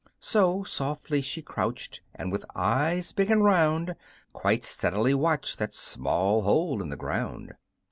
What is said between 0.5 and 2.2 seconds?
softly she crouched,